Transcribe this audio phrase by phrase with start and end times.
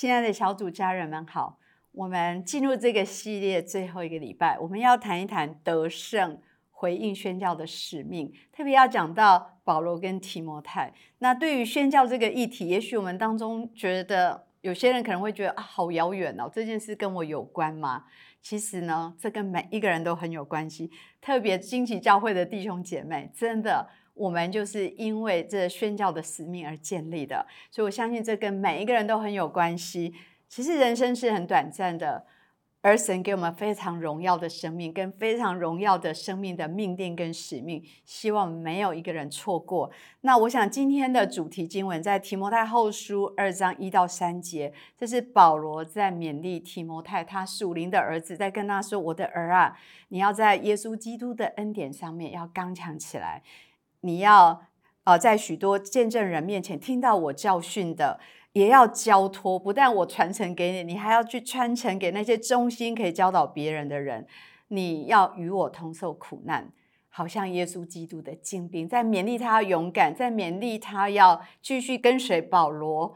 [0.00, 1.58] 亲爱的小组家人们好，
[1.90, 6.40] 我们进入这个系列最后一个礼拜，我们要谈一谈得胜
[6.70, 10.94] 回应宣教的使命，特别要讲到保罗跟提摩太。
[11.18, 18.04] 那对于宣教这个议题，也许我们当中觉得有些人可能会觉得啊，好遥远哦，这件事跟我有关吗？
[18.40, 23.90] 其实呢，这跟每一个人都很有关系，特别惊奇教会的弟兄姐妹，真的。
[24.18, 30.14] 我们就是因为这宣教的使命而建立的，所以我相信这跟每一个人都很有关系。
[30.48, 32.24] 其实人生是很短暂的，
[32.80, 39.90] 而神给我们非常荣耀的生命，跟非常荣耀的生命的命定跟使命，希望没有一个人错过。
[40.22, 49.76] 那我想今天的主题经文在提摩太后书二章一到三节，这是保罗在勉励提摩太他属灵的儿子，在跟他说：“我的儿啊，
[50.08, 53.42] 你要在耶稣基督的恩典上面要刚强起来。”
[54.00, 54.62] 你要
[55.04, 58.20] 呃，在许多见证人面前听到我教训的，
[58.52, 59.58] 也要交托。
[59.58, 64.26] 不但我传承给你，你还要去传承给那些忠心可以教导别人的人。
[64.68, 66.70] 你要与我同受苦难，
[67.08, 73.14] 好像耶稣基督的精兵，在勉励他勇敢，在勉励他要继续跟随保罗，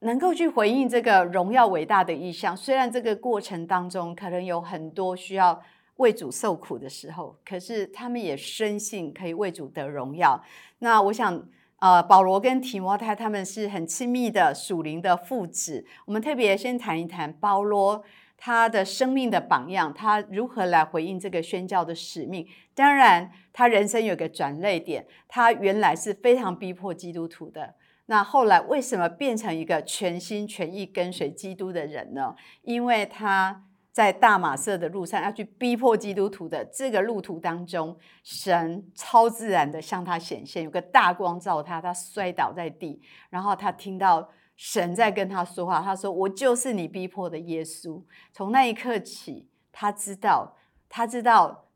[0.00, 2.56] 能够去回应这个荣耀伟大的意向。
[2.56, 5.62] 虽然这个过程当中可能有很多需要。
[5.96, 10.42] 为主受苦的时候，可是他们也深信可以为主得荣耀。
[10.80, 11.42] 那我想，
[11.78, 15.86] 呃，保罗跟提摩太他们是很亲密的属灵的父子。
[16.04, 18.04] 我们特别先谈一谈保罗
[18.36, 22.46] 他的生命的榜样，他如何来回应这个宣教的使命。
[22.74, 27.74] 当然，他人生有个转泪点，他原来是非常逼迫基督徒的。
[28.06, 32.36] 那后来为什么变成一个全心全意跟随基督的人呢？
[32.62, 33.62] 因为他。
[33.96, 48.02] 在大马色的路上要去逼迫基督徒的这个路途当中，神超自然的向他显现，有个大光照他，他摔倒在地，然后他听到神在跟他说话，他说：“我就是你逼迫的耶稣。”
[48.34, 50.58] 从那一刻起，他知道，
[50.90, 51.70] 他知道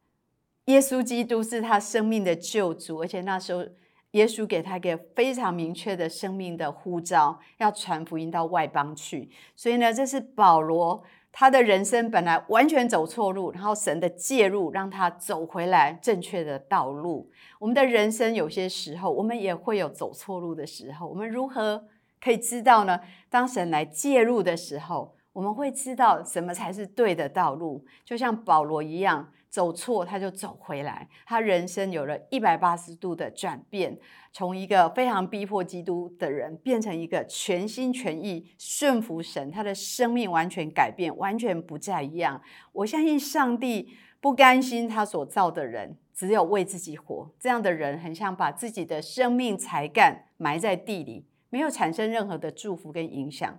[0.67, 3.65] 耶稣基督是他生命的救主，而且那时候
[4.11, 9.31] 耶稣给他一个非常明确的生命的呼召，要传福音到外邦去。
[9.57, 11.03] 所以呢，这是保罗。
[11.33, 17.31] 他的人生本来完全走错路，然后神的介入让他走回来正确的道路。
[17.59, 21.07] 我们的人生有些时候，我们也会有走错路的时候。
[21.07, 21.85] 我们如何
[22.21, 23.01] 可以知道呢？
[23.29, 27.85] 当神来介入的时候，我们会知道什么才是对的道路。
[28.05, 29.33] 就像保罗一样。
[29.51, 33.99] 走错，他就走回来，他人生有了一百八十度的转变，
[34.33, 42.41] 从一个非常逼迫基督的人，变成一个全心全意顺服神，他的生命完全改变，完全不再一样。
[42.71, 53.59] 我相信上帝不甘心他所造的人只有为自己活，这样的人很像把自己的生命才干埋在地里，没有产生任何的祝福跟影响。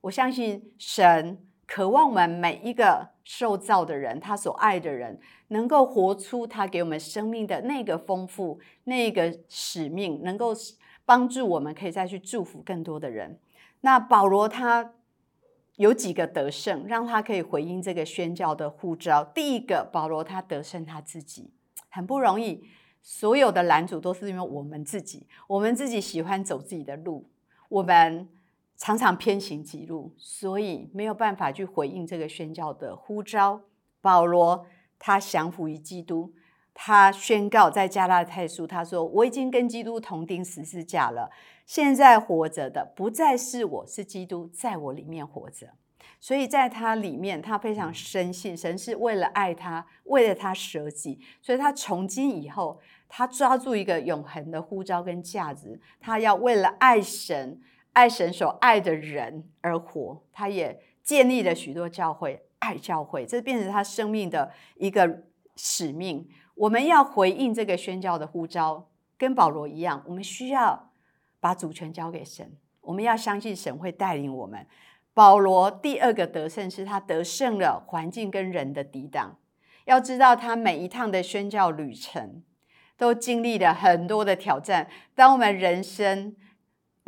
[0.00, 1.38] 我相信神。
[1.68, 10.54] 渴望我们每一个受造的人，他所爱的人，能够活出他给我们生命的那个丰富、那个使命，能够
[11.04, 13.38] 帮助我们可以再去祝福更多的人。
[13.82, 14.94] 那保罗他
[15.76, 19.22] 有几个得胜，让他可以回应这个宣教的呼召。
[19.22, 21.52] 第一个，保罗他得胜他自己，
[21.90, 22.64] 很不容易。
[23.02, 27.28] 所有的拦阻都是因为我们自己，我们自己喜欢走自己的路，
[27.68, 28.26] 我们。
[28.78, 33.60] 常常偏行己路，所以没有办法去回应这个宣教的呼召。
[34.00, 34.64] 保罗
[35.00, 36.32] 他降服于基督，
[36.72, 41.28] 他宣告在加拉太书，他说：“我已经跟基督同钉十字架了，
[41.66, 45.70] 现在活着的不再是我，是基督在我里面活着。”
[46.20, 57.60] 所以在他里面，他非常深信神是为了爱他，为了他舍己，所以他从今以后，他抓住一个永恒的呼召跟价值，他要为了爱神。
[57.98, 65.24] 爱神所爱的人而活，他也建立了许多教会，爱教会，这变成他生命的一个
[65.56, 66.28] 使命。
[66.54, 68.88] 我们要回应这个宣教的呼召，
[69.18, 70.92] 跟保罗一样，我们需要
[71.40, 74.64] 把主权交给神，我们要相信神会带领我们。
[75.12, 79.36] 保罗第二个得胜是他得胜了环境跟人的抵挡。
[79.86, 82.44] 要知道，他每一趟的宣教旅程
[82.96, 84.88] 都经历了很多的挑战。
[85.16, 86.36] 当我们人生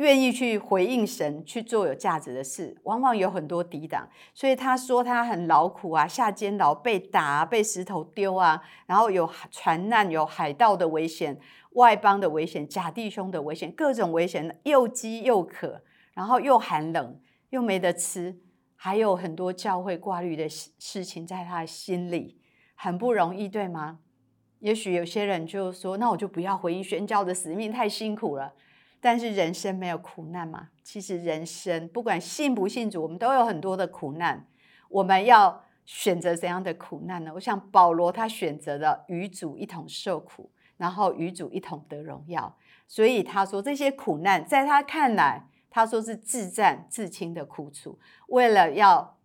[0.01, 4.09] 愿意去回应神，去做有价值的事，往往有很多抵挡。
[4.33, 11.39] 所以他说他很劳苦啊，下监牢被打，被石头丢啊，然后有船难，有海盗的危险，
[11.73, 15.83] 外邦的危险，假弟兄的危险，各种危险，又饥又渴，
[16.13, 17.19] 然后又寒冷，
[17.51, 18.39] 又没得吃，
[18.75, 22.39] 还有很多教会挂虑的事情在他的心里，
[22.75, 23.99] 很不容易，对吗？
[24.59, 28.53] 也许有些人就说，那我就不要回应宣教的使命，太辛苦了。
[29.03, 30.69] 但是人生没有苦难嘛？
[30.83, 34.45] 其实人生不管信不信主，我们都有很多的苦难。
[34.89, 37.31] 我们要选择怎样的苦难呢？
[37.33, 42.55] 我想保罗他选择了与主一同受苦，然后与主一同得荣耀。
[42.87, 47.97] 所以他说这些苦难在他看来，他说是自战自清的苦楚，
[48.27, 49.17] 为了要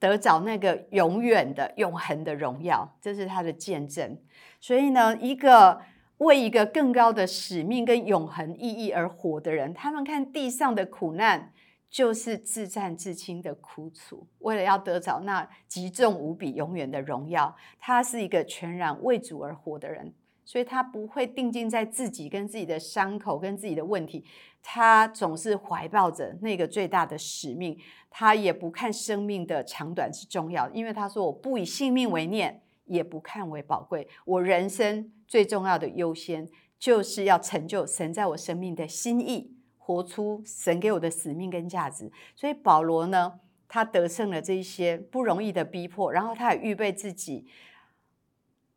[0.00, 4.18] 得着那个永远的永恒的荣耀，这是他的见证。
[4.60, 5.80] 所以呢，一个。
[6.20, 11.50] 为一个更高的使命跟永恒意义而活的人，他们看地上的苦难
[11.90, 14.26] 就是自战自清的苦楚。
[14.40, 20.12] 为了要得着那极重无比、永远的荣耀，他是一个全然为主而活的人，
[20.44, 24.22] 所以他不会定睛在自己跟自己的伤口跟自己的问题，
[24.62, 27.78] 他总是怀抱着那个最大的使命。
[28.10, 34.06] 他也不看生命的长短是重要，因为他说：“我不以性命为念。”也不看为宝贵。
[34.24, 36.48] 我人生最重要的优先，
[36.78, 42.10] 就是要成就神在我生命的心意，活出神给我的使命跟价值。
[42.34, 47.46] 所以保罗呢，他得胜了这一些不容易的逼迫，然后他也预备自己。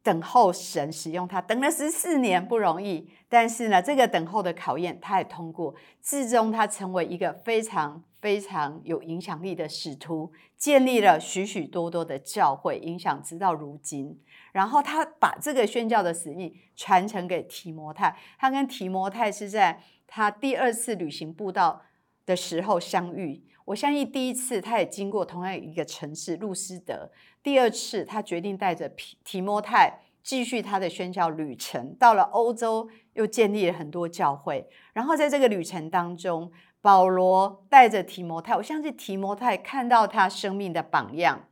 [0.03, 14.19] 等候神使用他，等了十四年不容易，但是呢，这个等候的考验他也通过，最终他成为一个非常非常有影响力的使徒，建立了许许多多的教会，影响直到如今。
[14.51, 21.81] 然后他把这个宣教的使命传承给提摩太，他跟提摩太是在他第二次旅行布道
[22.25, 23.43] 的时候相遇。
[23.65, 27.09] 我相信第一次他也经过同样一个城市路斯德，
[27.41, 34.69] 第二次他决定带着提提摩太继续他的宣教旅程，到了欧洲又建立了很多教会。
[34.93, 41.47] 然后在这个旅程当中，保罗带着提摩太，我相信提摩太看到他生命的榜样。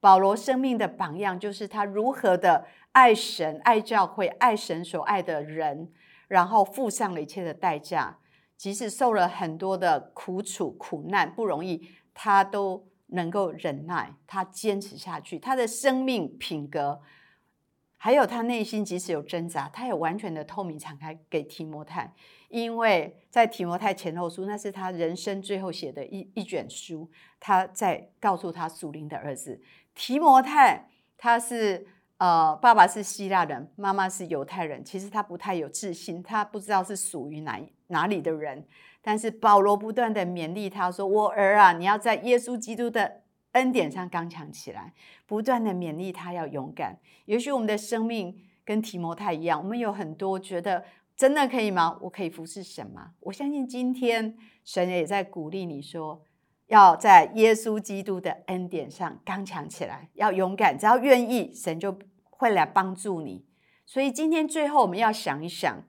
[0.00, 5.90] 保罗生命的榜样就是他如何的爱神、爱教会、爱神所爱的人，
[6.28, 8.18] 然后付上了一切的代价。
[8.56, 15.38] 即使受了很多的苦楚、苦难，不容易，他都能够忍耐，他坚持下去。
[15.38, 17.00] 他的生命品格，
[17.96, 22.14] 还有他内心，即使有挣扎，他也完全的透明敞开给提摩太。
[22.48, 27.10] 因为在提摩太前后书，那是他人生最后写的一一卷书。
[27.40, 29.60] 他在告诉他属灵的儿子
[29.94, 31.88] 提摩太，他是。
[32.16, 34.84] 呃，爸爸是希腊人，妈妈是犹太人。
[34.84, 38.66] 其实他不太有自信，他不知道是属于哪一哪里的人。
[39.02, 43.22] 但是保罗不断的勉励他说：“我儿啊，你要在耶稣基督的
[43.52, 44.92] 恩典上刚强起来。”
[45.26, 46.98] 不断的勉励他要勇敢。
[47.26, 50.84] 也许我们的生命跟提摩太一样，我们有很多觉得
[51.16, 51.98] 真的可以吗？
[52.02, 53.12] 我可以服侍神吗？
[53.20, 56.22] 我相信今天神也在鼓励你说，
[56.68, 61.98] 要在耶稣基督的恩典上刚强起来，要勇敢，只要愿意，神就。
[62.36, 63.46] 会来帮助你，
[63.86, 65.84] 所以今天最后我们要想一想，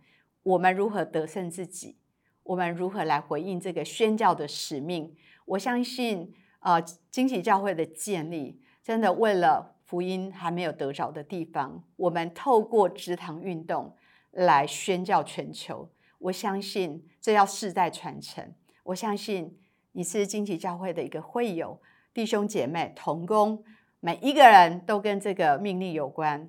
[0.46, 1.98] 我们如何得胜自己，
[2.44, 5.16] 我们如何来回应这个宣教的使命。
[5.46, 13.96] 我相信，呃，惊喜教会的建立，真的为了福音还没有得着的地方，我们透过职堂运动
[14.30, 15.90] 来宣教全球。
[16.20, 18.54] 我相信这要世代传承。
[18.84, 19.60] 我相信
[19.94, 21.82] 你是惊喜教会的一个会友，
[22.14, 23.64] 弟兄姐妹同工。
[24.00, 26.48] 每一个人都跟这个命令有关，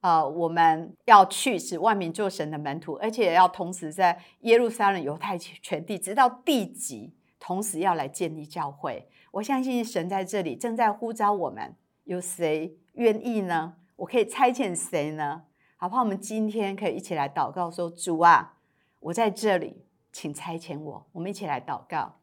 [0.00, 9.08] 呃，我们要去使万民做神的门徒，而且要同时在耶路撒冷犹太全地，直到地极，同时要来建立教会。
[9.32, 11.74] 我相信神在这里正在呼召我们，
[12.04, 13.74] 有谁愿意呢？
[13.96, 15.42] 我可以差遣谁呢？
[15.76, 16.02] 好不好？
[16.02, 18.56] 我们今天可以一起来祷告，说：“主啊，
[19.00, 22.20] 我在这里，请差遣我。”我们一起来祷告，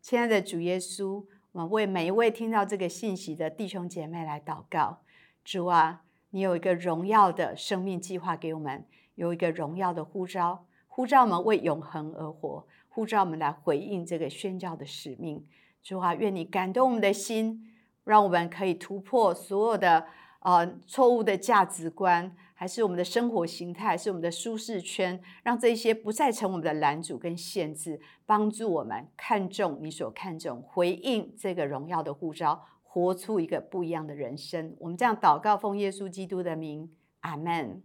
[0.00, 1.24] 亲爱的主耶稣。
[1.52, 4.98] 我们为每一位听到这个信息的弟兄姐妹来祷告，
[5.42, 15.46] 主啊，你有一个荣耀的生命计划给我们，有一个荣耀的呼召，呼召我们为永恒而活，呼召我们来回应这个宣教的使命。
[15.82, 17.72] 主啊，愿你感动我们的心，
[18.04, 20.06] 让我们可以突破所有的
[20.40, 22.36] 呃错误的价值观。
[22.58, 32.64] 还是我们的生活形态，是我们的舒适圈，让这些不再成我们的拦阻跟限制，帮助我们看重你所看重，回应这个荣耀的呼召，
[32.96, 34.74] 活出一个不一样的人生。
[34.78, 37.82] 我们这样祷告，奉耶稣基督的名，阿门。